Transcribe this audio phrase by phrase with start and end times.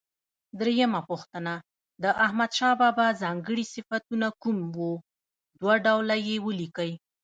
[0.59, 1.53] درېمه پوښتنه:
[2.03, 4.89] د احمدشاه بابا ځانګړي صفتونه کوم و؟
[5.59, 6.91] دوه ډوله یې ولیکئ.